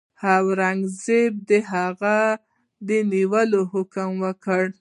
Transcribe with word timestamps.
اورنګزېب 0.35 1.31
د 1.49 1.51
هغه 1.71 2.17
د 2.87 2.89
نیولو 3.11 3.61
حکم 3.71 4.09
وکړ. 4.23 4.63